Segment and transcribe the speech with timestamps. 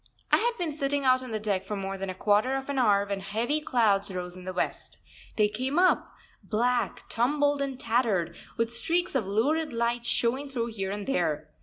[0.31, 2.79] I had been sitting out on the deck for more than a quarter of an
[2.79, 4.97] hour when heavy clouds rose in the west.
[5.35, 10.89] They came up, black, tumbled, and tattered, with streaks of lurid light showing through here
[10.89, 11.51] and there.